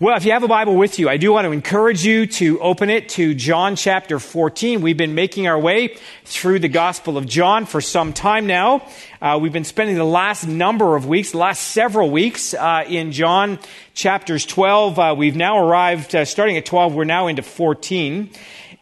[0.00, 2.60] Well, if you have a Bible with you, I do want to encourage you to
[2.60, 4.80] open it to John chapter 14.
[4.80, 8.86] We've been making our way through the Gospel of John for some time now.
[9.20, 13.10] Uh, we've been spending the last number of weeks, the last several weeks, uh, in
[13.10, 13.58] John
[13.92, 14.98] chapters 12.
[15.00, 18.30] Uh, we've now arrived, uh, starting at 12, we're now into 14.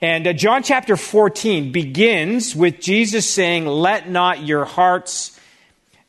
[0.02, 5.35] And uh, John chapter 14 begins with Jesus saying, Let not your hearts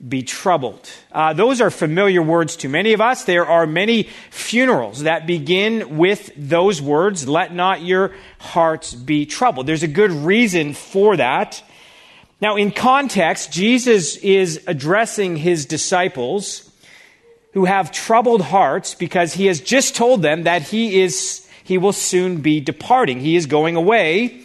[0.06, 0.88] be troubled.
[1.12, 3.24] Uh, those are familiar words to many of us.
[3.24, 9.66] There are many funerals that begin with those words, let not your hearts be troubled.
[9.66, 11.64] There's a good reason for that.
[12.40, 16.72] Now, in context, Jesus is addressing his disciples
[17.54, 21.94] who have troubled hearts because he has just told them that he is, he will
[21.94, 23.20] soon be departing.
[23.20, 24.44] He is going away.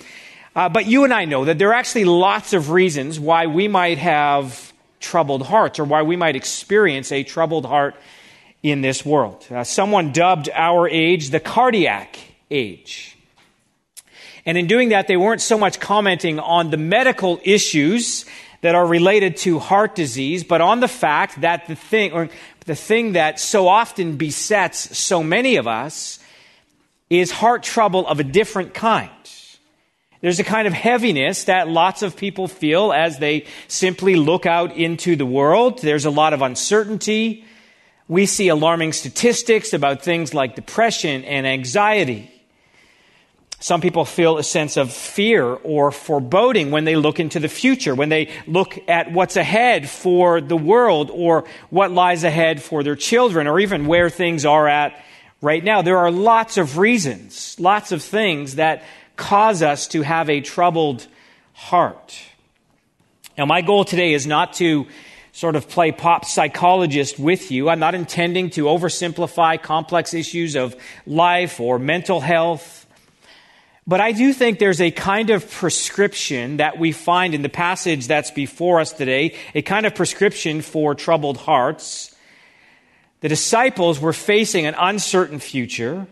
[0.56, 3.68] Uh, but you and I know that there are actually lots of reasons why we
[3.68, 4.71] might have
[5.02, 7.94] troubled hearts or why we might experience a troubled heart
[8.62, 9.44] in this world.
[9.50, 12.18] Uh, someone dubbed our age the cardiac
[12.50, 13.16] age.
[14.46, 18.24] And in doing that, they weren't so much commenting on the medical issues
[18.60, 22.28] that are related to heart disease, but on the fact that the thing, or
[22.66, 26.18] the thing that so often besets so many of us
[27.10, 29.10] is heart trouble of a different kind.
[30.22, 34.76] There's a kind of heaviness that lots of people feel as they simply look out
[34.76, 35.82] into the world.
[35.82, 37.44] There's a lot of uncertainty.
[38.06, 42.30] We see alarming statistics about things like depression and anxiety.
[43.58, 47.94] Some people feel a sense of fear or foreboding when they look into the future,
[47.94, 52.96] when they look at what's ahead for the world or what lies ahead for their
[52.96, 55.00] children or even where things are at
[55.40, 55.82] right now.
[55.82, 58.84] There are lots of reasons, lots of things that
[59.16, 61.06] cause us to have a troubled
[61.52, 62.18] heart.
[63.36, 64.86] Now, my goal today is not to
[65.32, 67.68] sort of play pop psychologist with you.
[67.68, 72.86] I'm not intending to oversimplify complex issues of life or mental health.
[73.86, 78.06] But I do think there's a kind of prescription that we find in the passage
[78.06, 82.14] that's before us today, a kind of prescription for troubled hearts.
[83.20, 86.06] The disciples were facing an uncertain future.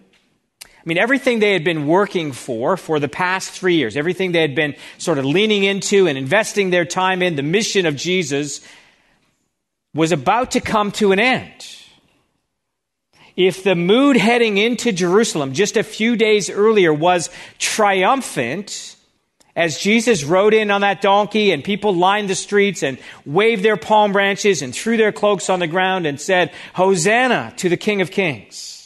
[0.81, 4.41] I mean, everything they had been working for for the past three years, everything they
[4.41, 8.63] had been sort of leaning into and investing their time in, the mission of Jesus,
[9.93, 11.77] was about to come to an end.
[13.37, 18.97] If the mood heading into Jerusalem just a few days earlier was triumphant,
[19.55, 23.77] as Jesus rode in on that donkey and people lined the streets and waved their
[23.77, 28.01] palm branches and threw their cloaks on the ground and said, Hosanna to the King
[28.01, 28.80] of Kings.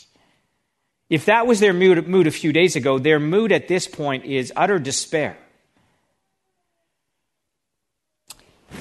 [1.11, 4.25] If that was their mood, mood a few days ago, their mood at this point
[4.25, 5.37] is utter despair.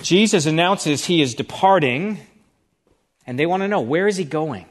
[0.01, 2.19] Jesus announces he is departing,
[3.28, 4.66] and they want to know where is he going?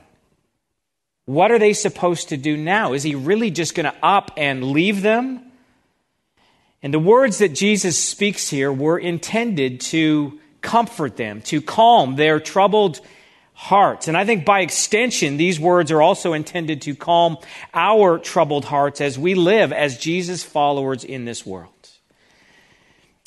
[1.25, 2.95] What are they supposed to do now?
[2.95, 5.41] Is he really just going to up and leave them?
[6.83, 12.41] And the words that Jesus speaks here were intended to comfort them, to calm their
[12.41, 13.01] troubled
[13.63, 14.09] hearts.
[14.09, 17.39] And I think by extension, these words are also intended to calm
[17.73, 21.71] our troubled hearts as we live as Jesus followers in this world.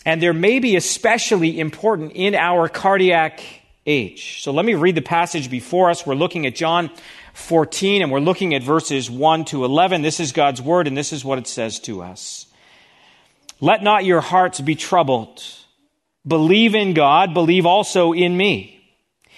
[0.06, 3.41] And there may be especially important in our cardiac
[3.85, 4.44] age.
[4.44, 6.06] So let me read the passage before us.
[6.06, 6.91] We're looking at John
[7.34, 10.02] 14 and we're looking at verses 1 to 11.
[10.02, 12.46] This is God's word and this is what it says to us.
[13.62, 15.41] Let not your hearts be troubled.
[16.28, 18.75] Believe in God, believe also in me.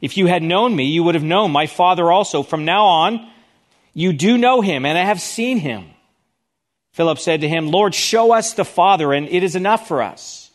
[0.00, 2.42] If you had known me, you would have known my Father also.
[2.42, 3.30] From now on,
[3.94, 5.86] you do know him, and I have seen him.
[6.92, 10.50] Philip said to him, Lord, show us the Father, and it is enough for us.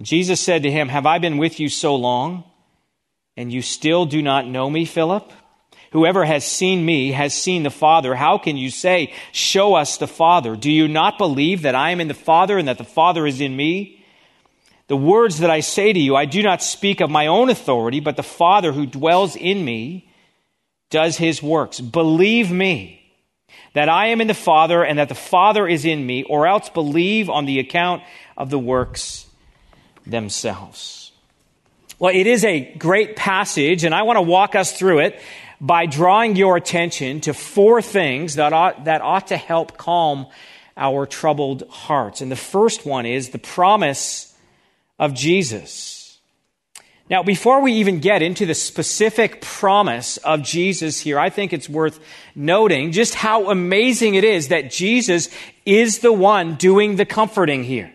[0.00, 2.44] Jesus said to him, Have I been with you so long,
[3.36, 5.30] and you still do not know me, Philip?
[5.92, 8.14] Whoever has seen me has seen the Father.
[8.14, 10.56] How can you say, Show us the Father?
[10.56, 13.40] Do you not believe that I am in the Father and that the Father is
[13.40, 14.01] in me?
[14.88, 18.00] The words that I say to you, I do not speak of my own authority,
[18.00, 20.08] but the Father who dwells in me
[20.90, 21.80] does his works.
[21.80, 22.98] Believe me
[23.74, 26.68] that I am in the Father and that the Father is in me, or else
[26.68, 28.02] believe on the account
[28.36, 29.26] of the works
[30.06, 31.12] themselves.
[31.98, 35.20] Well, it is a great passage, and I want to walk us through it
[35.60, 40.26] by drawing your attention to four things that ought, that ought to help calm
[40.76, 42.20] our troubled hearts.
[42.20, 44.31] And the first one is the promise
[45.02, 46.20] of Jesus.
[47.10, 51.68] Now, before we even get into the specific promise of Jesus here, I think it's
[51.68, 51.98] worth
[52.36, 55.28] noting just how amazing it is that Jesus
[55.66, 57.92] is the one doing the comforting here.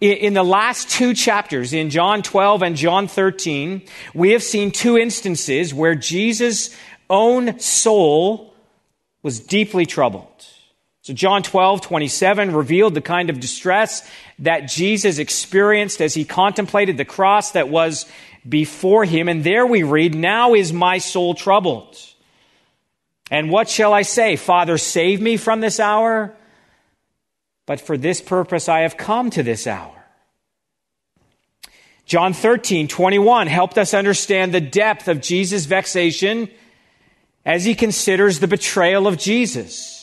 [0.00, 3.82] In the last two chapters, in John 12 and John 13,
[4.14, 6.74] we have seen two instances where Jesus'
[7.10, 8.54] own soul
[9.22, 10.46] was deeply troubled.
[11.08, 14.06] So John 12, 27 revealed the kind of distress
[14.40, 18.04] that Jesus experienced as he contemplated the cross that was
[18.46, 19.26] before him.
[19.26, 21.96] And there we read, Now is my soul troubled.
[23.30, 24.36] And what shall I say?
[24.36, 26.36] Father, save me from this hour?
[27.68, 29.94] but for this purpose I have come to this hour.
[32.06, 36.48] John 13, 21 helped us understand the depth of Jesus' vexation
[37.44, 39.97] as he considers the betrayal of Jesus.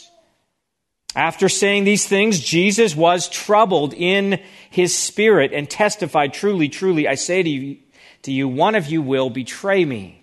[1.15, 7.15] After saying these things, Jesus was troubled in his spirit and testified, Truly, truly, I
[7.15, 7.77] say to you,
[8.23, 10.21] to you, one of you will betray me.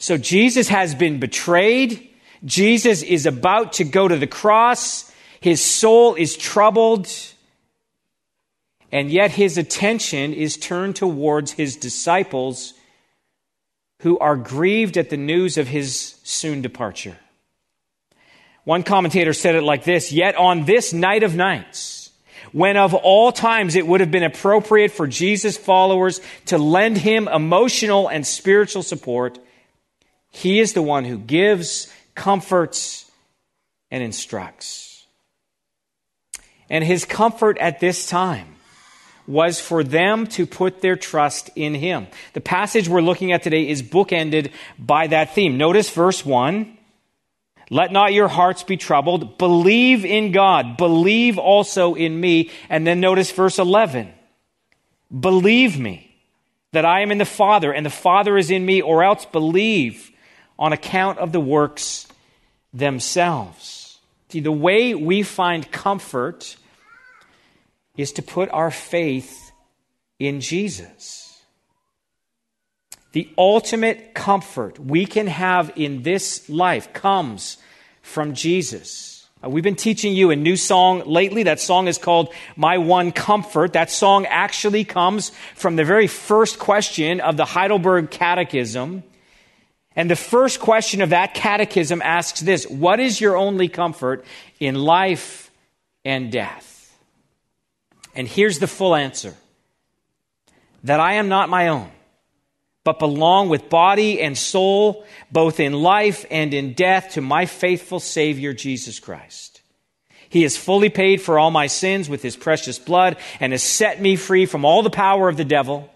[0.00, 2.10] So Jesus has been betrayed.
[2.44, 5.10] Jesus is about to go to the cross.
[5.40, 7.08] His soul is troubled,
[8.92, 12.74] and yet his attention is turned towards his disciples
[14.02, 17.16] who are grieved at the news of his soon departure.
[18.68, 22.10] One commentator said it like this Yet on this night of nights,
[22.52, 27.28] when of all times it would have been appropriate for Jesus' followers to lend him
[27.28, 29.38] emotional and spiritual support,
[30.30, 33.10] he is the one who gives, comforts,
[33.90, 35.06] and instructs.
[36.68, 38.56] And his comfort at this time
[39.26, 42.06] was for them to put their trust in him.
[42.34, 45.56] The passage we're looking at today is bookended by that theme.
[45.56, 46.77] Notice verse 1.
[47.70, 49.38] Let not your hearts be troubled.
[49.38, 50.76] Believe in God.
[50.76, 52.50] Believe also in me.
[52.68, 54.12] And then notice verse 11.
[55.18, 56.14] Believe me
[56.72, 60.10] that I am in the Father and the Father is in me, or else believe
[60.58, 62.06] on account of the works
[62.72, 63.98] themselves.
[64.30, 66.56] See, the way we find comfort
[67.96, 69.52] is to put our faith
[70.18, 71.27] in Jesus.
[73.18, 77.56] The ultimate comfort we can have in this life comes
[78.00, 79.26] from Jesus.
[79.42, 81.42] Uh, we've been teaching you a new song lately.
[81.42, 83.72] That song is called My One Comfort.
[83.72, 89.02] That song actually comes from the very first question of the Heidelberg Catechism.
[89.96, 94.24] And the first question of that catechism asks this What is your only comfort
[94.60, 95.50] in life
[96.04, 96.96] and death?
[98.14, 99.34] And here's the full answer
[100.84, 101.90] that I am not my own,
[102.88, 108.00] but belong with body and soul, both in life and in death, to my faithful
[108.00, 109.60] Savior, Jesus Christ.
[110.30, 114.00] He has fully paid for all my sins with his precious blood and has set
[114.00, 115.92] me free from all the power of the devil.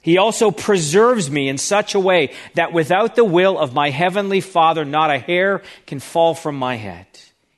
[0.00, 4.40] He also preserves me in such a way that without the will of my heavenly
[4.40, 7.06] Father, not a hair can fall from my head.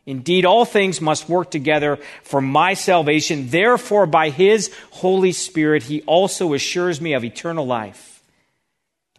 [0.08, 3.50] Indeed, all things must work together for my salvation.
[3.50, 8.22] Therefore, by his Holy Spirit, he also assures me of eternal life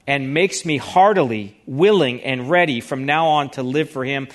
[0.08, 4.30] and makes me heartily willing and ready from now on to live for him.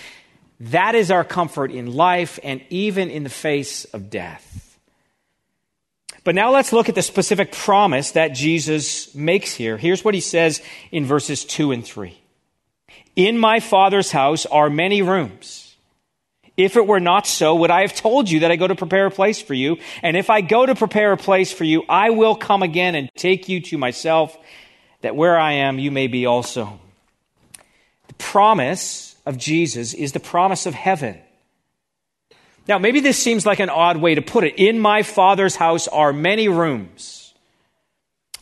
[0.60, 4.78] That is our comfort in life and even in the face of death.
[6.22, 9.76] But now let's look at the specific promise that Jesus makes here.
[9.76, 12.16] Here's what he says in verses 2 and 3
[13.16, 15.63] In my Father's house are many rooms.
[16.56, 19.06] If it were not so, would I have told you that I go to prepare
[19.06, 19.78] a place for you?
[20.02, 23.10] And if I go to prepare a place for you, I will come again and
[23.16, 24.36] take you to myself,
[25.00, 26.78] that where I am, you may be also.
[28.06, 31.18] The promise of Jesus is the promise of heaven.
[32.68, 34.54] Now, maybe this seems like an odd way to put it.
[34.56, 37.23] In my Father's house are many rooms.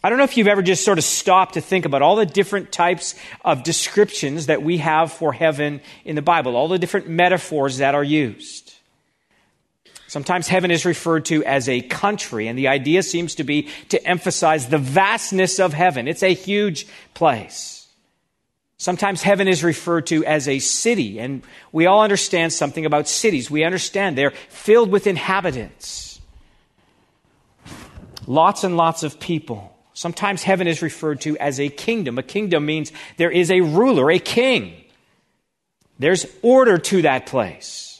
[0.02, 2.26] I don't know if you've ever just sort of stopped to think about all the
[2.26, 7.09] different types of descriptions that we have for heaven in the Bible, all the different
[7.09, 8.75] metaphors that are used.
[10.09, 14.06] Sometimes heaven is referred to as a country, and the idea seems to be to
[14.06, 16.09] emphasize the vastness of heaven.
[16.09, 17.87] It's a huge place.
[18.76, 23.50] Sometimes heaven is referred to as a city, and we all understand something about cities.
[23.50, 26.21] We understand they're filled with inhabitants,
[28.26, 29.72] lots and lots of people.
[29.94, 32.18] Sometimes heaven is referred to as a kingdom.
[32.18, 34.75] A kingdom means there is a ruler, a king.
[35.99, 37.92] There's order to that place.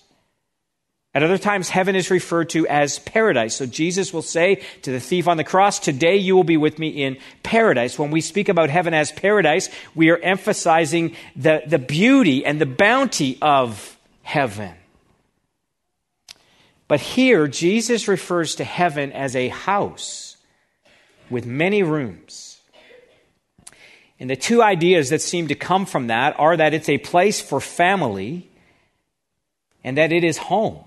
[1.15, 3.55] At other times, heaven is referred to as paradise.
[3.55, 6.79] So Jesus will say to the thief on the cross, Today you will be with
[6.79, 7.99] me in paradise.
[7.99, 12.67] When we speak about heaven as paradise, we are emphasizing the, the beauty and the
[12.67, 14.73] bounty of heaven.
[16.89, 20.32] But here, Jesus refers to heaven as a house
[21.31, 22.61] with many rooms.
[24.21, 27.41] And the two ideas that seem to come from that are that it's a place
[27.41, 28.49] for family
[29.83, 30.79] and that it is home.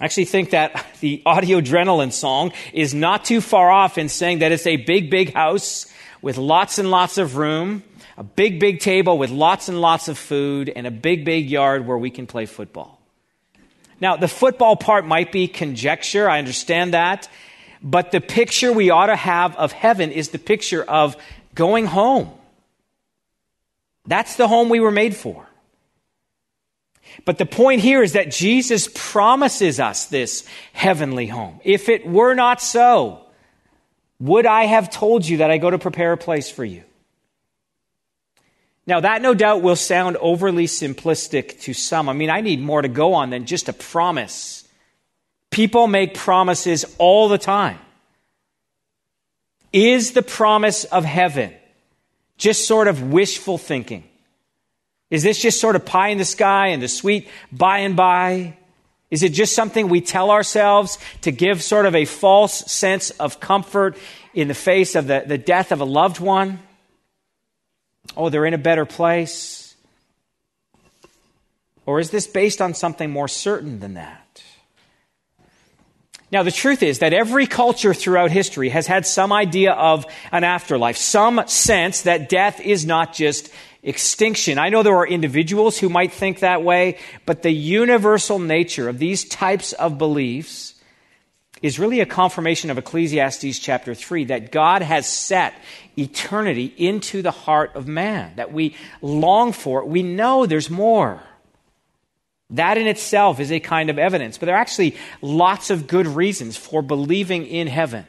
[0.00, 4.52] I actually think that the Audio-Adrenaline song is not too far off in saying that
[4.52, 5.92] it's a big, big house
[6.22, 7.82] with lots and lots of room,
[8.16, 11.86] a big, big table with lots and lots of food, and a big, big yard
[11.86, 13.00] where we can play football.
[14.00, 16.28] Now, the football part might be conjecture.
[16.28, 17.28] I understand that.
[17.82, 21.16] But the picture we ought to have of heaven is the picture of
[21.54, 22.30] going home.
[24.06, 25.46] That's the home we were made for.
[27.24, 31.60] But the point here is that Jesus promises us this heavenly home.
[31.64, 33.24] If it were not so,
[34.20, 36.84] would I have told you that I go to prepare a place for you?
[38.86, 42.08] Now, that no doubt will sound overly simplistic to some.
[42.08, 44.59] I mean, I need more to go on than just a promise.
[45.50, 47.78] People make promises all the time.
[49.72, 51.52] Is the promise of heaven
[52.38, 54.04] just sort of wishful thinking?
[55.10, 58.56] Is this just sort of pie in the sky and the sweet by and by?
[59.10, 63.40] Is it just something we tell ourselves to give sort of a false sense of
[63.40, 63.96] comfort
[64.34, 66.60] in the face of the, the death of a loved one?
[68.16, 69.74] Oh, they're in a better place.
[71.86, 74.29] Or is this based on something more certain than that?
[76.32, 80.44] Now, the truth is that every culture throughout history has had some idea of an
[80.44, 83.50] afterlife, some sense that death is not just
[83.82, 84.58] extinction.
[84.58, 88.98] I know there are individuals who might think that way, but the universal nature of
[88.98, 90.74] these types of beliefs
[91.62, 95.54] is really a confirmation of Ecclesiastes chapter 3 that God has set
[95.98, 99.88] eternity into the heart of man, that we long for it.
[99.88, 101.22] We know there's more.
[102.50, 106.06] That in itself is a kind of evidence, but there are actually lots of good
[106.06, 108.06] reasons for believing in heaven.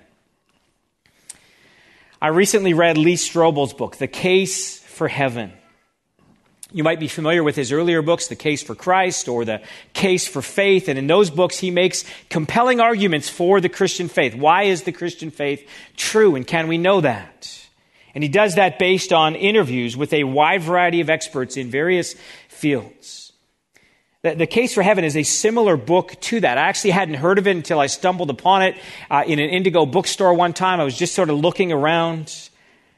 [2.22, 5.54] I recently read Lee Strobel's book, The Case for Heaven.
[6.74, 9.62] You might be familiar with his earlier books, The Case for Christ or The
[9.94, 10.88] Case for Faith.
[10.88, 14.36] And in those books, he makes compelling arguments for the Christian faith.
[14.36, 15.68] Why is the Christian faith
[15.98, 16.36] true?
[16.36, 17.68] And can we know that?
[18.16, 22.16] And he does that based on interviews with a wide variety of experts in various
[22.48, 23.31] fields.
[24.24, 26.60] The, Case for Heaven is a similar book to that.
[26.60, 28.76] I actually hadn't heard of it until I stumbled upon it
[29.10, 30.80] uh, in an Indigo bookstore one time.
[30.80, 32.32] I was just sort of looking around.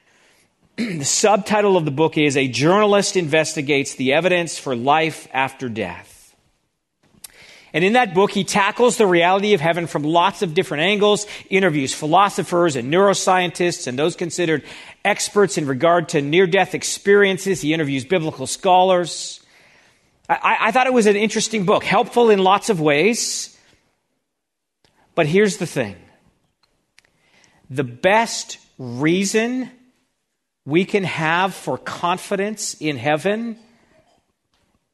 [0.76, 6.36] the subtitle of the book is A Journalist Investigates the Evidence for Life After Death.
[7.72, 11.26] And in that book, he tackles the reality of heaven from lots of different angles,
[11.50, 14.64] interviews philosophers and neuroscientists and those considered
[15.06, 17.62] experts in regard to near death experiences.
[17.62, 19.40] He interviews biblical scholars.
[20.30, 23.58] I, I, thought it was an interesting book, helpful in lots of ways.
[25.16, 25.96] But here's the thing
[27.70, 29.70] the best reason
[30.66, 33.58] we can have for confidence in heaven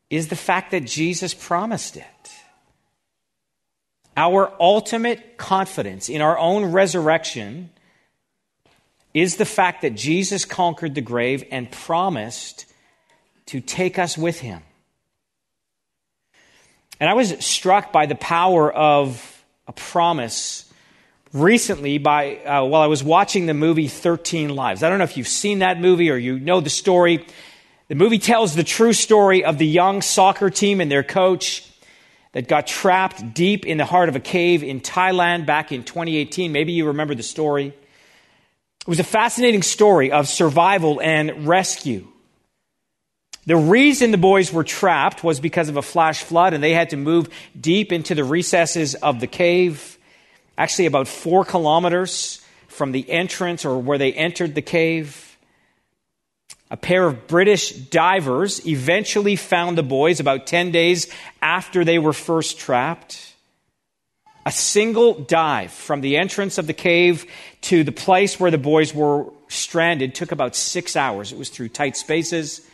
[0.09, 2.05] is the fact that Jesus promised it.
[4.17, 7.69] Our ultimate confidence in our own resurrection
[9.13, 12.65] is the fact that Jesus conquered the grave and promised
[13.47, 14.61] to take us with him.
[16.99, 20.71] And I was struck by the power of a promise
[21.31, 24.83] recently by uh, while I was watching the movie 13 Lives.
[24.83, 27.25] I don't know if you've seen that movie or you know the story.
[27.87, 31.65] The movie tells the true story of the young soccer team and their coach
[32.33, 36.51] that got trapped deep in the heart of a cave in Thailand back in 2018.
[36.51, 37.67] Maybe you remember the story.
[37.67, 42.07] It was a fascinating story of survival and rescue.
[43.49, 46.91] The reason the boys were trapped was because of a flash flood and they had
[46.91, 47.29] to move
[47.59, 49.97] deep into the recesses of the cave
[50.55, 55.35] actually about four kilometers from the entrance or where they entered the cave.
[56.69, 62.13] A pair of British divers eventually found the boys about 10 days after they were
[62.13, 63.33] first trapped.
[64.45, 67.25] A single dive from the entrance of the cave
[67.61, 71.31] to the place where the boys were stranded took about six hours.
[71.31, 72.68] It was through tight spaces.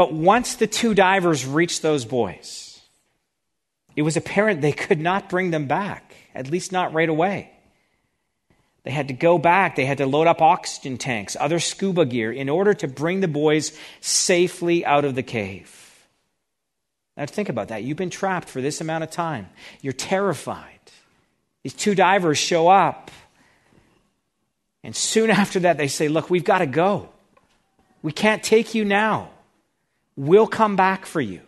[0.00, 2.80] But once the two divers reached those boys,
[3.94, 7.50] it was apparent they could not bring them back, at least not right away.
[8.82, 9.76] They had to go back.
[9.76, 13.28] They had to load up oxygen tanks, other scuba gear, in order to bring the
[13.28, 16.06] boys safely out of the cave.
[17.18, 17.82] Now, think about that.
[17.82, 19.50] You've been trapped for this amount of time.
[19.82, 20.80] You're terrified.
[21.62, 23.10] These two divers show up.
[24.82, 27.10] And soon after that, they say, Look, we've got to go.
[28.00, 29.28] We can't take you now.
[30.20, 31.40] We'll come back for you.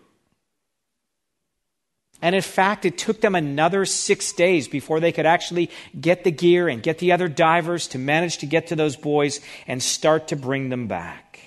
[2.23, 5.69] And in fact, it took them another six days before they could actually
[6.01, 9.41] get the gear and get the other divers to manage to get to those boys
[9.67, 11.41] and start to bring them back.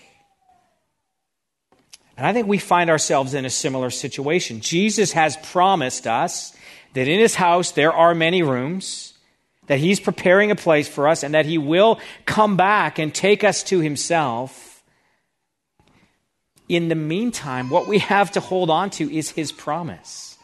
[2.15, 4.62] And I think we find ourselves in a similar situation.
[4.62, 6.55] Jesus has promised us
[6.94, 9.15] that in his house there are many rooms,
[9.65, 13.44] that he's preparing a place for us, and that he will come back and take
[13.44, 14.64] us to himself.
[16.67, 20.38] In the meantime, what we have to hold on to is his promise.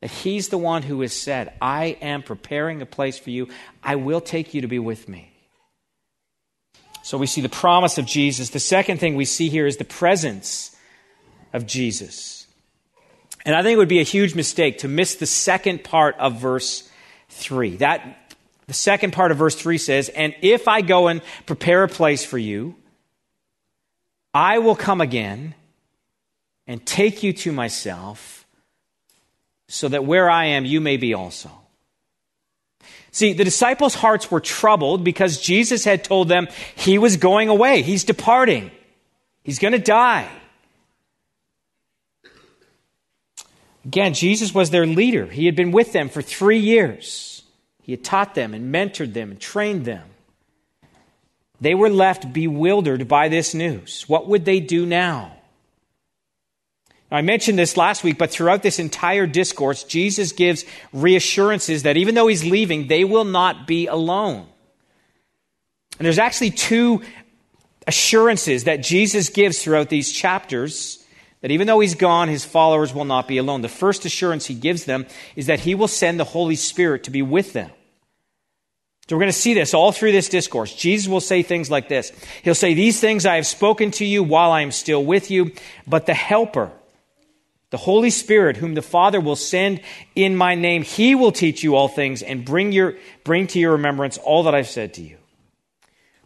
[0.00, 3.48] That He's the one who has said, I am preparing a place for you.
[3.82, 5.32] I will take you to be with me.
[7.02, 8.50] So we see the promise of Jesus.
[8.50, 10.74] The second thing we see here is the presence
[11.52, 12.46] of Jesus.
[13.44, 16.40] And I think it would be a huge mistake to miss the second part of
[16.40, 16.90] verse
[17.28, 17.76] 3.
[17.76, 18.34] That
[18.66, 22.24] the second part of verse 3 says, "And if I go and prepare a place
[22.24, 22.74] for you,
[24.36, 25.54] I will come again
[26.66, 28.46] and take you to myself,
[29.66, 31.50] so that where I am, you may be also.
[33.12, 37.80] See, the disciples' hearts were troubled because Jesus had told them he was going away.
[37.80, 38.70] He's departing.
[39.42, 40.28] He's going to die.
[43.86, 45.24] Again, Jesus was their leader.
[45.24, 47.42] He had been with them for three years.
[47.80, 50.06] He had taught them and mentored them and trained them.
[51.60, 54.04] They were left bewildered by this news.
[54.08, 55.32] What would they do now?
[57.10, 62.14] I mentioned this last week, but throughout this entire discourse, Jesus gives reassurances that even
[62.14, 64.46] though he's leaving, they will not be alone.
[65.98, 67.02] And there's actually two
[67.86, 71.02] assurances that Jesus gives throughout these chapters
[71.42, 73.60] that even though he's gone, his followers will not be alone.
[73.62, 77.10] The first assurance he gives them is that he will send the Holy Spirit to
[77.10, 77.70] be with them.
[79.08, 80.74] So we're going to see this all through this discourse.
[80.74, 82.10] Jesus will say things like this.
[82.42, 85.52] He'll say, These things I have spoken to you while I am still with you,
[85.86, 86.72] but the Helper,
[87.70, 89.80] the Holy Spirit, whom the Father will send
[90.16, 93.72] in my name, he will teach you all things and bring, your, bring to your
[93.72, 95.18] remembrance all that I've said to you.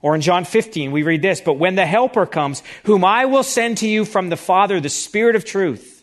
[0.01, 3.43] Or in John 15, we read this But when the Helper comes, whom I will
[3.43, 6.03] send to you from the Father, the Spirit of truth,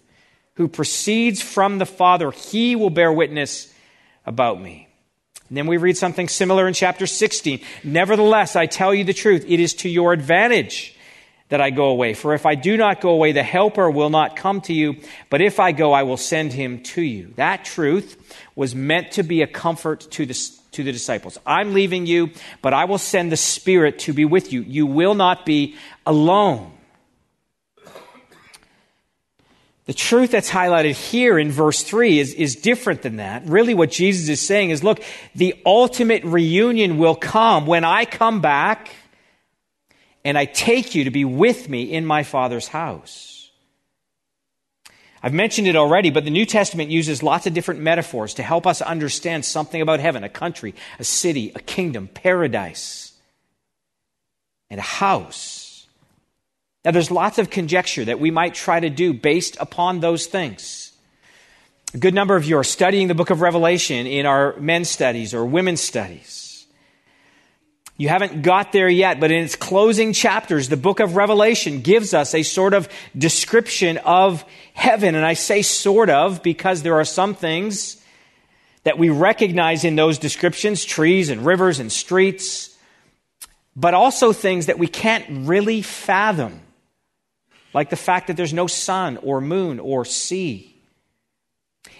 [0.55, 3.73] who proceeds from the Father, he will bear witness
[4.27, 4.86] about me.
[5.49, 7.61] And then we read something similar in chapter 16.
[7.83, 10.97] Nevertheless, I tell you the truth, it is to your advantage
[11.49, 12.13] that I go away.
[12.13, 14.97] For if I do not go away, the Helper will not come to you,
[15.29, 17.33] but if I go, I will send him to you.
[17.37, 18.17] That truth
[18.55, 20.33] was meant to be a comfort to the,
[20.73, 21.37] to the disciples.
[21.45, 22.31] I'm leaving you,
[22.61, 24.61] but I will send the Spirit to be with you.
[24.61, 26.73] You will not be alone.
[29.87, 33.45] The truth that's highlighted here in verse 3 is, is different than that.
[33.45, 35.01] Really, what Jesus is saying is look,
[35.33, 38.89] the ultimate reunion will come when I come back
[40.25, 43.49] and I take you to be with me in my Father's house.
[45.23, 48.67] I've mentioned it already, but the New Testament uses lots of different metaphors to help
[48.67, 53.13] us understand something about heaven a country, a city, a kingdom, paradise,
[54.69, 55.66] and a house.
[56.87, 60.93] Now, there's lots of conjecture that we might try to do based upon those things.
[61.93, 65.33] A good number of you are studying the book of Revelation in our men's studies
[65.33, 66.65] or women's studies.
[67.97, 72.13] You haven't got there yet, but in its closing chapters, the book of Revelation gives
[72.13, 75.13] us a sort of description of heaven.
[75.13, 78.01] And I say sort of because there are some things
[78.85, 82.77] that we recognize in those descriptions trees and rivers and streets,
[83.75, 86.61] but also things that we can't really fathom,
[87.77, 90.75] like the fact that there's no sun or moon or sea.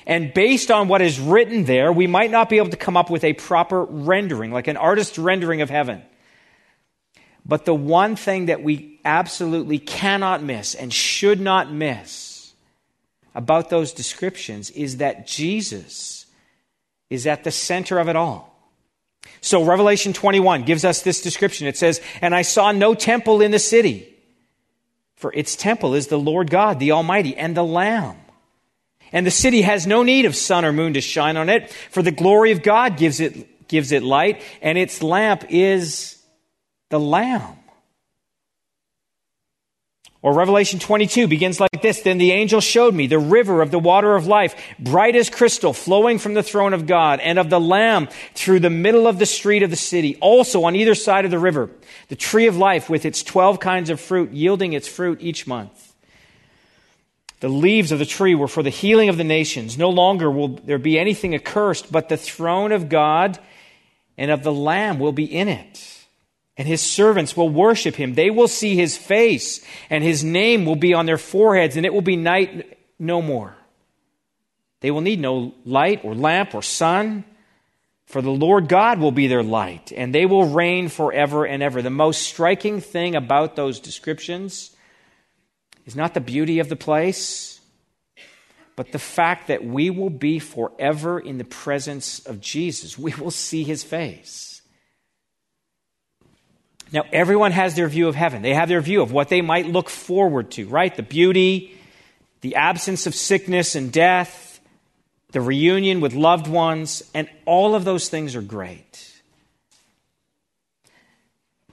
[0.07, 3.11] And based on what is written there, we might not be able to come up
[3.11, 6.01] with a proper rendering, like an artist's rendering of heaven.
[7.45, 12.53] But the one thing that we absolutely cannot miss and should not miss
[13.35, 16.25] about those descriptions is that Jesus
[17.11, 18.51] is at the center of it all.
[19.41, 21.67] So Revelation 21 gives us this description.
[21.67, 24.16] It says, And I saw no temple in the city,
[25.17, 28.15] for its temple is the Lord God, the Almighty, and the Lamb.
[29.11, 32.01] And the city has no need of sun or moon to shine on it, for
[32.01, 36.21] the glory of God gives it, gives it light, and its lamp is
[36.89, 37.57] the Lamb.
[40.23, 43.79] Or Revelation 22 begins like this Then the angel showed me the river of the
[43.79, 47.59] water of life, bright as crystal, flowing from the throne of God and of the
[47.59, 50.17] Lamb through the middle of the street of the city.
[50.19, 51.69] Also on either side of the river,
[52.09, 55.93] the tree of life with its 12 kinds of fruit, yielding its fruit each month.
[57.39, 59.77] The leaves of the tree were for the healing of the nations.
[59.77, 63.37] No longer will there be anything accursed, but the throne of God
[64.17, 65.96] and of the Lamb will be in it.
[66.57, 68.15] And his servants will worship him.
[68.15, 71.93] They will see his face, and his name will be on their foreheads, and it
[71.93, 73.55] will be night no more.
[74.79, 77.25] They will need no light or lamp or sun,
[78.07, 81.81] for the Lord God will be their light, and they will reign forever and ever.
[81.81, 84.75] The most striking thing about those descriptions
[85.85, 87.59] is not the beauty of the place,
[88.75, 92.97] but the fact that we will be forever in the presence of Jesus.
[92.97, 94.56] We will see his face.
[96.91, 98.41] Now, everyone has their view of heaven.
[98.41, 100.95] They have their view of what they might look forward to, right?
[100.95, 101.77] The beauty,
[102.41, 104.59] the absence of sickness and death,
[105.31, 109.13] the reunion with loved ones, and all of those things are great.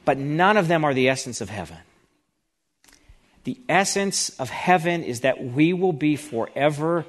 [0.05, 1.79] But none of them are the essence of heaven.
[3.45, 7.05] The essence of heaven is that we will be forever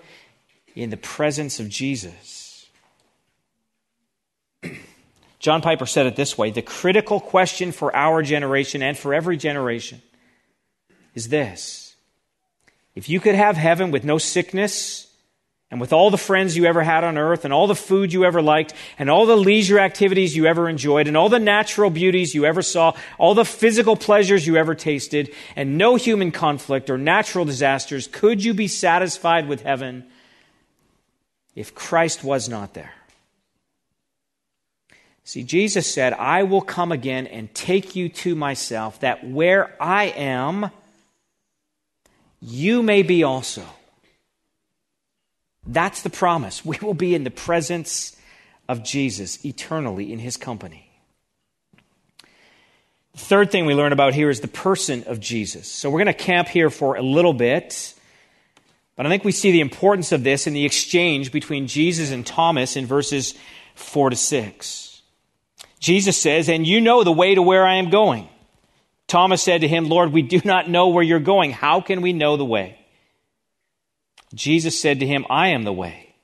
[0.76, 2.35] in the presence of Jesus.
[5.46, 9.38] John Piper said it this way The critical question for our generation and for every
[9.38, 10.02] generation
[11.14, 11.96] is this
[12.96, 15.06] If you could have heaven with no sickness,
[15.70, 18.26] and with all the friends you ever had on earth, and all the food you
[18.26, 22.34] ever liked, and all the leisure activities you ever enjoyed, and all the natural beauties
[22.34, 26.98] you ever saw, all the physical pleasures you ever tasted, and no human conflict or
[26.98, 30.06] natural disasters, could you be satisfied with heaven
[31.54, 32.95] if Christ was not there?
[35.28, 40.06] See, Jesus said, I will come again and take you to myself, that where I
[40.06, 40.70] am,
[42.40, 43.66] you may be also.
[45.66, 46.64] That's the promise.
[46.64, 48.16] We will be in the presence
[48.70, 50.92] of Jesus eternally in his company.
[53.14, 55.68] The third thing we learn about here is the person of Jesus.
[55.68, 57.96] So we're going to camp here for a little bit.
[58.96, 62.24] But I think we see the importance of this in the exchange between Jesus and
[62.24, 63.34] Thomas in verses
[63.74, 64.95] 4 to 6.
[65.80, 68.30] Jesus says, And you know the way to where I am going.
[69.08, 71.52] Thomas said to him, Lord, we do not know where you're going.
[71.52, 72.80] How can we know the way?
[74.34, 76.16] Jesus said to him, I am the way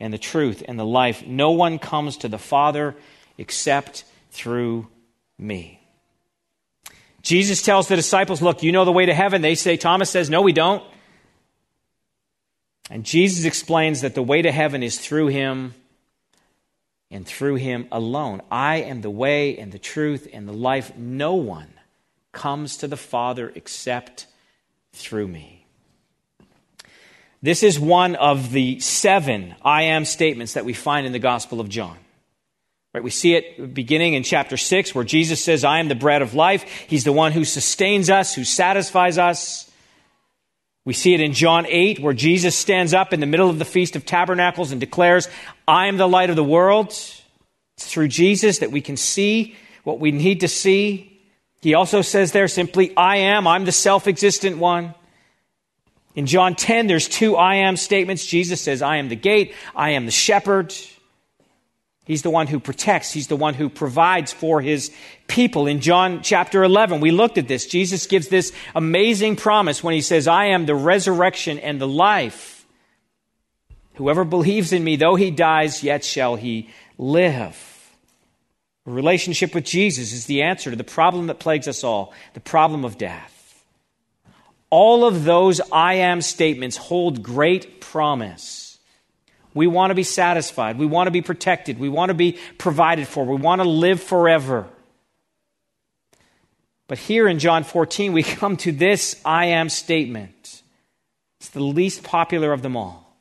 [0.00, 1.26] and the truth and the life.
[1.26, 2.96] No one comes to the Father
[3.38, 4.88] except through
[5.38, 5.80] me.
[7.22, 9.42] Jesus tells the disciples, Look, you know the way to heaven.
[9.42, 10.82] They say, Thomas says, No, we don't.
[12.88, 15.74] And Jesus explains that the way to heaven is through him
[17.10, 18.42] and through him alone.
[18.50, 20.96] I am the way and the truth and the life.
[20.96, 21.72] No one
[22.32, 24.26] comes to the Father except
[24.92, 25.66] through me.
[27.42, 31.60] This is one of the seven I am statements that we find in the Gospel
[31.60, 31.96] of John.
[32.92, 36.22] Right, we see it beginning in chapter 6 where Jesus says, I am the bread
[36.22, 36.62] of life.
[36.88, 39.65] He's the one who sustains us, who satisfies us.
[40.86, 43.64] We see it in John 8 where Jesus stands up in the middle of the
[43.64, 45.28] Feast of Tabernacles and declares,
[45.66, 46.90] I am the light of the world.
[46.90, 47.26] It's
[47.78, 51.20] through Jesus that we can see what we need to see.
[51.60, 54.94] He also says there simply, I am, I'm the self existent one.
[56.14, 58.24] In John 10, there's two I am statements.
[58.24, 60.72] Jesus says, I am the gate, I am the shepherd.
[62.06, 64.92] He's the one who protects, he's the one who provides for his
[65.26, 65.66] people.
[65.66, 67.66] In John chapter 11, we looked at this.
[67.66, 72.64] Jesus gives this amazing promise when he says, I am the resurrection and the life.
[73.94, 77.56] Whoever believes in me, though he dies, yet shall he live.
[78.86, 82.40] A relationship with Jesus is the answer to the problem that plagues us all the
[82.40, 83.64] problem of death.
[84.70, 88.65] All of those I am statements hold great promise.
[89.56, 90.76] We want to be satisfied.
[90.76, 91.78] We want to be protected.
[91.78, 93.24] We want to be provided for.
[93.24, 94.66] We want to live forever.
[96.88, 100.62] But here in John 14, we come to this I am statement.
[101.40, 103.16] It's the least popular of them all.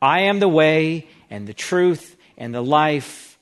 [0.00, 3.38] I am the way and the truth and the life.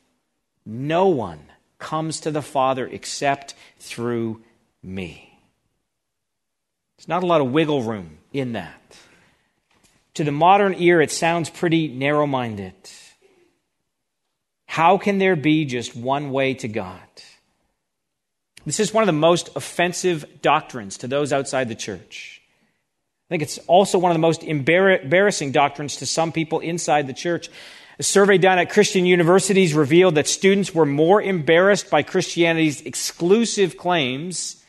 [0.65, 1.39] No one
[1.79, 4.43] comes to the Father except through
[4.83, 5.39] me.
[6.97, 8.97] There's not a lot of wiggle room in that.
[10.17, 12.73] To the modern ear, it sounds pretty narrow minded.
[14.67, 17.01] How can there be just one way to God?
[18.65, 22.41] This is one of the most offensive doctrines to those outside the church.
[23.29, 27.13] I think it's also one of the most embarrassing doctrines to some people inside the
[27.13, 27.51] church.
[27.99, 33.77] A survey done at Christian universities revealed that students were more embarrassed by Christianity's exclusive
[33.77, 34.65] claims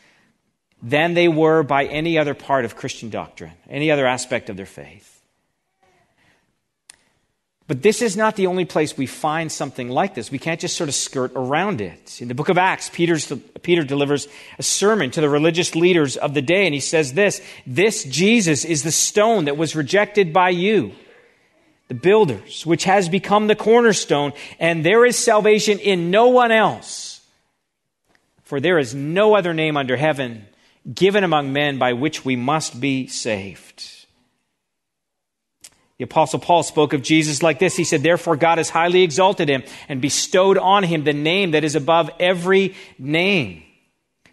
[0.84, 4.66] than they were by any other part of Christian doctrine, any other aspect of their
[4.66, 5.16] faith.
[7.67, 10.32] But this is not the only place we find something like this.
[10.32, 12.21] We can't just sort of skirt around it.
[12.21, 16.34] In the book of Acts, Peter's, Peter delivers a sermon to the religious leaders of
[16.34, 20.49] the day, and he says this This Jesus is the stone that was rejected by
[20.49, 20.93] you,
[21.89, 27.19] the builders, which has become the cornerstone, and there is salvation in no one else.
[28.43, 30.45] For there is no other name under heaven
[30.93, 33.97] given among men by which we must be saved.
[35.98, 37.76] The apostle Paul spoke of Jesus like this.
[37.76, 41.64] He said, therefore God has highly exalted him and bestowed on him the name that
[41.64, 43.64] is above every name.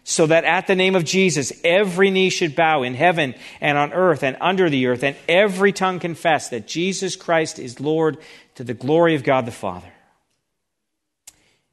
[0.03, 3.91] So that at the name of Jesus, every knee should bow in heaven and on
[3.91, 8.19] earth and under the earth, and every tongue confess that Jesus Christ is Lord
[8.53, 9.91] to the glory of God the Father.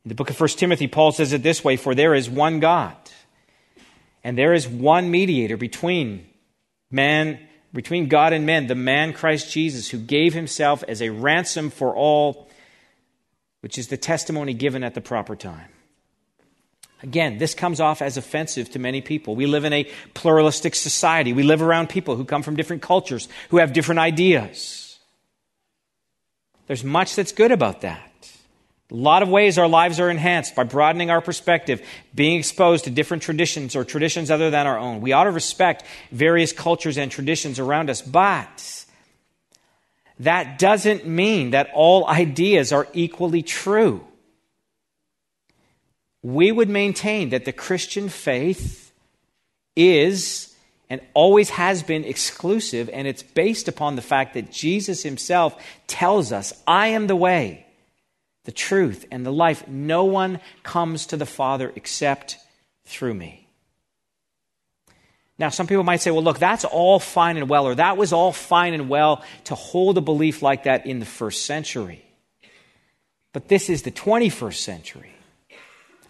[0.05, 2.59] In the book of 1 Timothy, Paul says it this way For there is one
[2.59, 2.97] God,
[4.25, 6.27] and there is one mediator between
[6.91, 7.39] man
[7.73, 11.95] between God and men, the man Christ Jesus, who gave himself as a ransom for
[11.95, 12.49] all,
[13.61, 15.69] which is the testimony given at the proper time.
[17.03, 19.35] Again, this comes off as offensive to many people.
[19.35, 21.33] We live in a pluralistic society.
[21.33, 25.01] We live around people who come from different cultures, who have different ideas.
[26.69, 28.12] There's much that's good about that.
[28.93, 31.81] A lot of ways our lives are enhanced by broadening our perspective,
[32.15, 35.01] being exposed to different traditions or traditions other than our own.
[35.01, 38.85] We ought to respect various cultures and traditions around us, but
[40.19, 44.07] that doesn't mean that all ideas are equally true.
[46.23, 48.93] We would maintain that the Christian faith
[49.75, 50.55] is
[50.91, 56.31] and always has been exclusive, and it's based upon the fact that Jesus himself tells
[56.31, 57.67] us, I am the way
[58.45, 59.67] the truth, and the life.
[59.69, 62.39] No one comes to the Father except
[62.85, 63.43] through me.
[65.39, 68.13] Now, some people might say, well, look, that's all fine and well, or that was
[68.13, 72.05] all fine and well to hold a belief like that in the first century.
[73.33, 75.13] But this is the 21st century.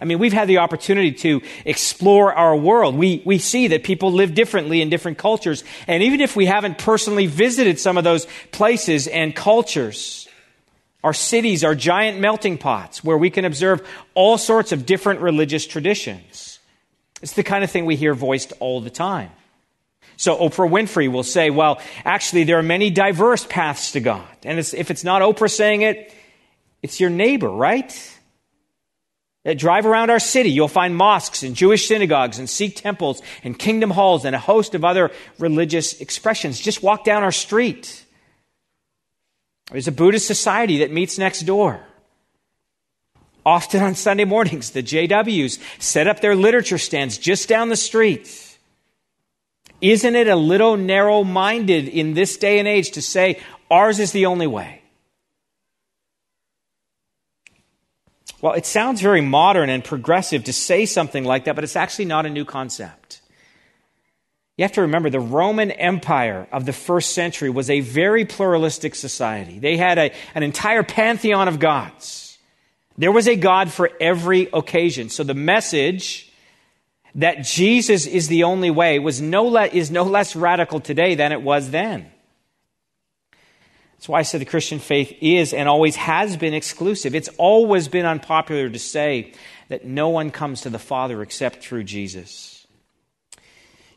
[0.00, 2.96] I mean, we've had the opportunity to explore our world.
[2.96, 5.62] We, we see that people live differently in different cultures.
[5.86, 10.28] And even if we haven't personally visited some of those places and cultures,
[11.02, 15.66] our cities are giant melting pots where we can observe all sorts of different religious
[15.66, 16.60] traditions.
[17.22, 19.30] It's the kind of thing we hear voiced all the time.
[20.16, 24.26] So Oprah Winfrey will say, well, actually, there are many diverse paths to God.
[24.44, 26.14] And it's, if it's not Oprah saying it,
[26.82, 28.18] it's your neighbor, right?
[29.56, 33.90] Drive around our city, you'll find mosques and Jewish synagogues and Sikh temples and kingdom
[33.90, 36.60] halls and a host of other religious expressions.
[36.60, 38.01] Just walk down our street.
[39.72, 41.80] There's a Buddhist society that meets next door.
[43.44, 48.58] Often on Sunday mornings, the JWs set up their literature stands just down the street.
[49.80, 54.12] Isn't it a little narrow minded in this day and age to say ours is
[54.12, 54.82] the only way?
[58.42, 62.04] Well, it sounds very modern and progressive to say something like that, but it's actually
[62.04, 63.21] not a new concept.
[64.56, 68.94] You have to remember the Roman Empire of the first century was a very pluralistic
[68.94, 69.58] society.
[69.58, 72.38] They had a, an entire pantheon of gods.
[72.98, 75.08] There was a God for every occasion.
[75.08, 76.30] So the message
[77.14, 81.32] that Jesus is the only way was no le- is no less radical today than
[81.32, 82.10] it was then.
[83.94, 87.14] That's why I said the Christian faith is and always has been exclusive.
[87.14, 89.32] It's always been unpopular to say
[89.68, 92.51] that no one comes to the Father except through Jesus.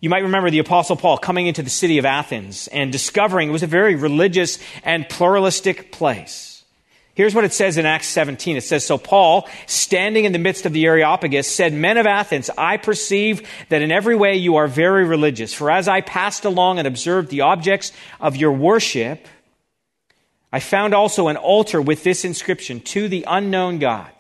[0.01, 3.51] You might remember the Apostle Paul coming into the city of Athens and discovering it
[3.51, 6.55] was a very religious and pluralistic place.
[7.15, 8.58] Here's what it says in Acts 17.
[8.58, 12.49] It says, So Paul, standing in the midst of the Areopagus, said, Men of Athens,
[12.58, 15.53] I perceive that in every way you are very religious.
[15.53, 19.27] For as I passed along and observed the objects of your worship,
[20.51, 24.12] I found also an altar with this inscription, To the unknown God.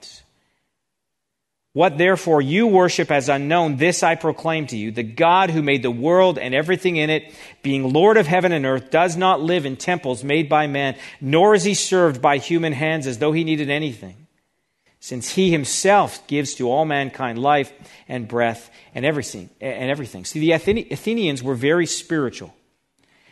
[1.75, 4.91] What therefore you worship as unknown, this I proclaim to you.
[4.91, 7.33] The God who made the world and everything in it,
[7.63, 11.53] being Lord of heaven and earth, does not live in temples made by man, nor
[11.53, 14.15] is he served by human hands as though he needed anything,
[15.01, 17.73] since he himself gives to all mankind life
[18.07, 19.49] and breath and everything.
[19.59, 20.23] And everything.
[20.23, 22.55] See, the Athenians were very spiritual.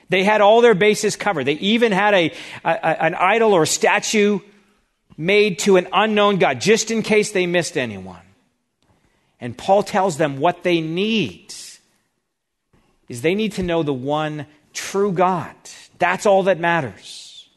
[0.10, 1.46] They had all their bases covered.
[1.46, 2.34] They even had a,
[2.66, 4.42] a an idol or statue
[5.16, 8.20] made to an unknown God, just in case they missed anyone.
[9.44, 11.54] And Paul tells them what they need
[13.10, 15.54] is they need to know the one true God.
[16.00, 17.50] That's all that matters.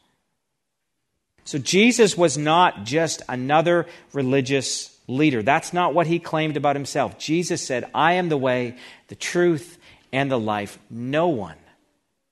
[1.45, 5.41] So Jesus was not just another religious leader.
[5.41, 7.17] That's not what he claimed about himself.
[7.17, 8.75] Jesus said, I am the way,
[9.07, 9.77] the truth,
[10.11, 10.77] and the life.
[10.89, 11.55] No one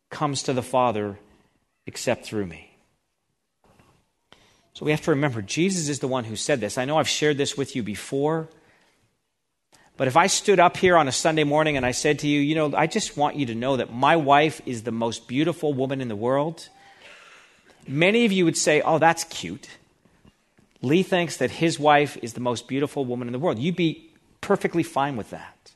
[0.10, 1.18] comes to the Father
[1.88, 2.76] except through me.
[4.74, 6.78] So we have to remember Jesus is the one who said this.
[6.78, 8.50] I know I've shared this with you before.
[9.98, 12.40] But if I stood up here on a Sunday morning and I said to you,
[12.42, 15.74] you know, I just want you to know that my wife is the most beautiful
[15.74, 16.68] woman in the world,
[17.88, 19.70] many of you would say, oh, that's cute.
[20.82, 23.58] Lee thinks that his wife is the most beautiful woman in the world.
[23.58, 24.10] You'd be
[24.42, 25.72] perfectly fine with that.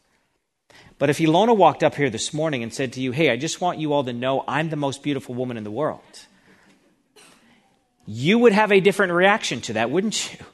[0.98, 3.62] But if Ilona walked up here this morning and said to you, hey, I just
[3.62, 6.02] want you all to know I'm the most beautiful woman in the world,
[8.06, 10.46] you would have a different reaction to that, wouldn't you?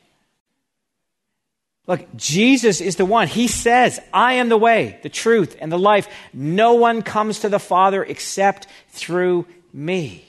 [1.88, 3.28] Look, Jesus is the one.
[3.28, 6.08] He says, I am the way, the truth, and the life.
[6.34, 10.26] No one comes to the Father except through me.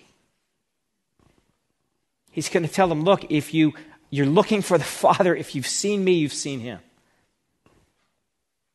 [2.31, 3.73] He's going to tell them, look, if you,
[4.11, 6.81] you're looking for the Father, if you've seen me, you've seen him.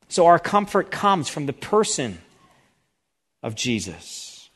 [0.08, 2.18] So our comfort comes from the person
[3.44, 4.50] of Jesus.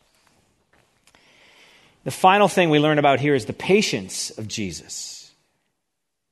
[2.03, 5.14] The final thing we learn about here is the patience of Jesus.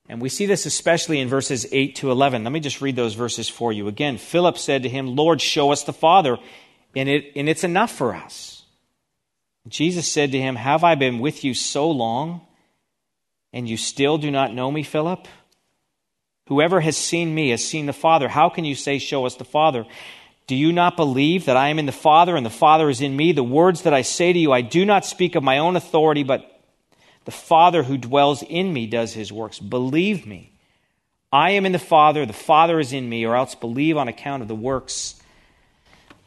[0.09, 2.43] And we see this especially in verses 8 to 11.
[2.43, 3.87] Let me just read those verses for you.
[3.87, 6.37] Again, Philip said to him, Lord, show us the Father,
[6.95, 8.63] and, it, and it's enough for us.
[9.67, 12.41] Jesus said to him, Have I been with you so long,
[13.53, 15.27] and you still do not know me, Philip?
[16.47, 18.27] Whoever has seen me has seen the Father.
[18.27, 19.85] How can you say, Show us the Father?
[20.45, 23.15] Do you not believe that I am in the Father and the Father is in
[23.15, 23.31] me?
[23.31, 26.23] The words that I say to you, I do not speak of my own authority,
[26.23, 26.52] but
[27.25, 29.59] the Father who dwells in me does his works.
[29.59, 30.51] Believe me.
[31.31, 34.43] I am in the Father, the Father is in me, or else believe on account
[34.43, 35.19] of the works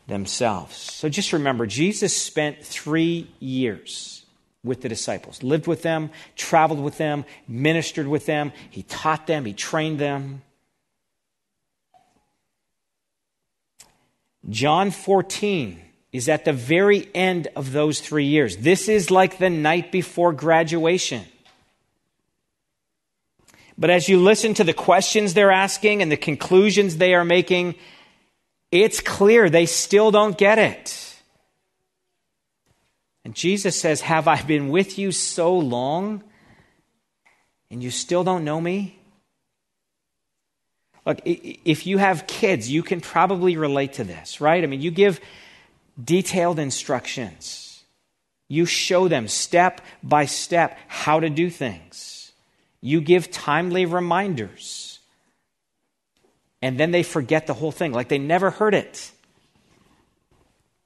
[0.09, 0.77] themselves.
[0.77, 4.25] So just remember, Jesus spent three years
[4.65, 9.45] with the disciples, lived with them, traveled with them, ministered with them, he taught them,
[9.45, 10.43] he trained them.
[14.49, 18.59] John 14 is at the very end of those three years.
[18.59, 21.25] This is like the night before graduation.
[23.79, 27.75] But as you listen to the questions they're asking and the conclusions they are making,
[28.73, 31.03] it's clear they still don't get it.
[33.25, 36.23] And Jesus says, Have I been with you so long
[37.71, 38.99] and you still don't know me?
[41.05, 44.63] Look, if you have kids, you can probably relate to this, right?
[44.63, 45.21] I mean, you give
[46.03, 47.85] detailed instructions.
[48.49, 52.33] You show them step by step how to do things.
[52.81, 55.01] You give timely reminders.
[56.63, 59.11] And then they forget the whole thing, like they never heard it.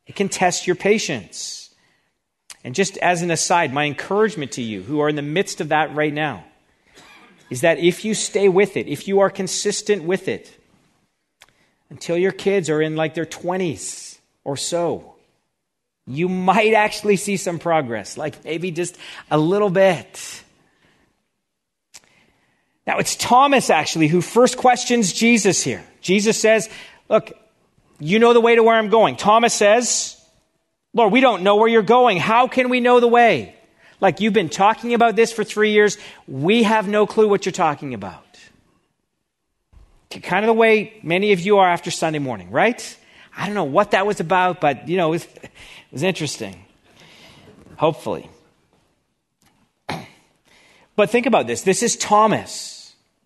[0.06, 1.74] It can test your patience.
[2.64, 5.68] And just as an aside, my encouragement to you who are in the midst of
[5.68, 6.44] that right now
[7.48, 10.56] is that if you stay with it, if you are consistent with it,
[11.88, 14.09] until your kids are in like their 20s,
[14.44, 15.14] or so,
[16.06, 18.96] you might actually see some progress, like maybe just
[19.30, 20.42] a little bit.
[22.86, 25.84] Now, it's Thomas actually who first questions Jesus here.
[26.00, 26.68] Jesus says,
[27.08, 27.32] Look,
[27.98, 29.16] you know the way to where I'm going.
[29.16, 30.16] Thomas says,
[30.94, 32.16] Lord, we don't know where you're going.
[32.18, 33.54] How can we know the way?
[34.00, 35.98] Like you've been talking about this for three years.
[36.26, 38.24] We have no clue what you're talking about.
[40.10, 42.96] Kind of the way many of you are after Sunday morning, right?
[43.36, 45.50] I don't know what that was about, but, you know, it was, it
[45.92, 46.64] was interesting.
[47.76, 48.28] Hopefully.
[50.96, 51.62] But think about this.
[51.62, 52.80] This is Thomas.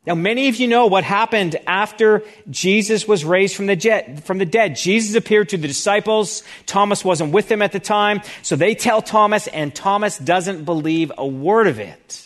[0.06, 4.38] Now, many of you know what happened after Jesus was raised from the, jet, from
[4.38, 4.76] the dead.
[4.76, 6.42] Jesus appeared to the disciples.
[6.66, 8.20] Thomas wasn't with them at the time.
[8.42, 12.23] So they tell Thomas, and Thomas doesn't believe a word of it.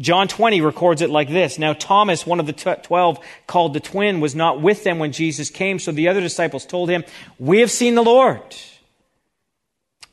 [0.00, 1.58] John 20 records it like this.
[1.58, 5.12] Now, Thomas, one of the t- twelve called the twin, was not with them when
[5.12, 7.04] Jesus came, so the other disciples told him,
[7.38, 8.42] We have seen the Lord.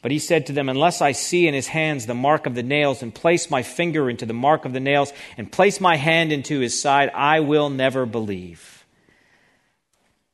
[0.01, 2.63] But he said to them, Unless I see in his hands the mark of the
[2.63, 6.33] nails, and place my finger into the mark of the nails, and place my hand
[6.33, 8.85] into his side, I will never believe.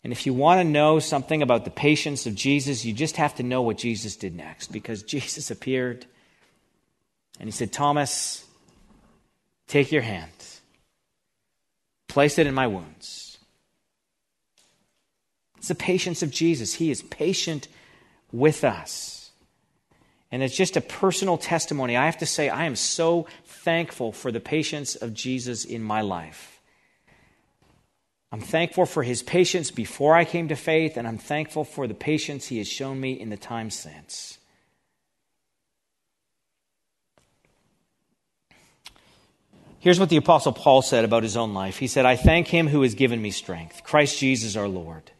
[0.03, 3.35] And if you want to know something about the patience of Jesus, you just have
[3.35, 6.07] to know what Jesus did next, because Jesus appeared
[7.39, 8.45] and he said, Thomas,
[9.73, 10.29] Take your hand,
[12.07, 13.39] place it in my wounds.
[15.57, 16.75] It's the patience of Jesus.
[16.75, 17.67] He is patient
[18.31, 19.31] with us.
[20.31, 21.97] And it's just a personal testimony.
[21.97, 26.01] I have to say, I am so thankful for the patience of Jesus in my
[26.01, 26.61] life.
[28.31, 31.95] I'm thankful for his patience before I came to faith, and I'm thankful for the
[31.95, 34.37] patience he has shown me in the time since.
[39.83, 41.77] Here's what the Apostle Paul said about his own life.
[41.77, 45.11] He said, I thank him who has given me strength, Christ Jesus our Lord,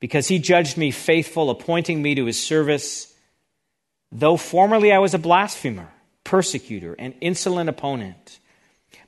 [0.00, 3.14] because he judged me faithful, appointing me to his service.
[4.10, 5.88] Though formerly I was a blasphemer,
[6.24, 8.40] persecutor, and insolent opponent.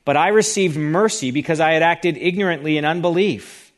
[0.05, 3.73] But I received mercy because I had acted ignorantly in unbelief,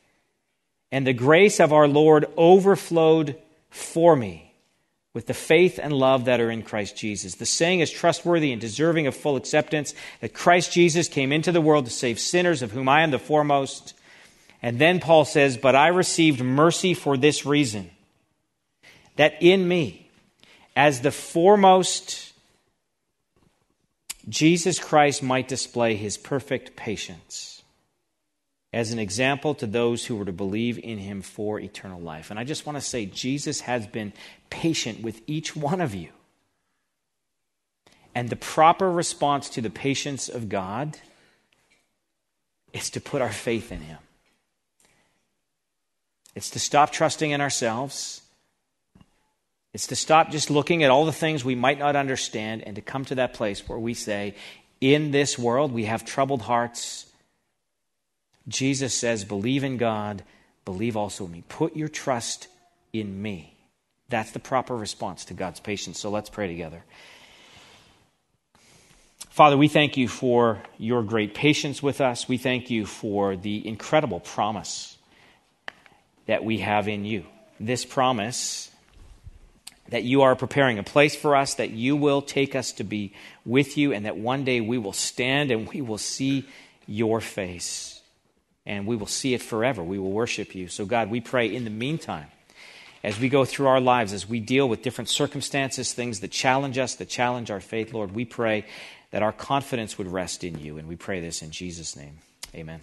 [0.91, 3.41] and the grace of our Lord overflowed
[3.71, 4.50] for me
[5.13, 7.35] with the faith and love that are in Christ Jesus.
[7.35, 11.61] The saying is trustworthy and deserving of full acceptance that Christ Jesus came into the
[11.61, 13.93] world to save sinners, of whom I am the foremost.
[14.61, 17.89] And then Paul says, But I received mercy for this reason,
[19.17, 20.09] that in me,
[20.75, 22.31] as the foremost,
[24.29, 27.50] Jesus Christ might display his perfect patience
[28.73, 32.31] as an example to those who were to believe in him for eternal life.
[32.31, 34.13] And I just want to say, Jesus has been
[34.49, 36.09] patient with each one of you.
[38.15, 40.97] And the proper response to the patience of God
[42.73, 43.97] is to put our faith in him.
[46.35, 48.21] It's to stop trusting in ourselves.
[49.73, 52.81] It's to stop just looking at all the things we might not understand and to
[52.81, 54.35] come to that place where we say,
[54.79, 57.05] in this world, we have troubled hearts.
[58.47, 60.23] Jesus says, believe in God,
[60.65, 61.43] believe also in me.
[61.47, 62.47] Put your trust
[62.93, 63.55] in me.
[64.09, 65.99] That's the proper response to God's patience.
[65.99, 66.83] So let's pray together.
[69.29, 72.27] Father, we thank you for your great patience with us.
[72.27, 74.97] We thank you for the incredible promise
[76.25, 77.25] that we have in you.
[77.59, 78.69] This promise
[79.89, 83.13] that you are preparing a place for us, that you will take us to be
[83.45, 86.47] with you, and that one day we will stand and we will see
[86.87, 87.90] your face.
[88.65, 89.83] And we will see it forever.
[89.83, 90.67] We will worship you.
[90.67, 92.27] So, God, we pray in the meantime,
[93.03, 96.77] as we go through our lives, as we deal with different circumstances, things that challenge
[96.77, 98.65] us, that challenge our faith, Lord, we pray
[99.09, 100.77] that our confidence would rest in you.
[100.77, 102.19] And we pray this in Jesus' name.
[102.53, 102.81] Amen.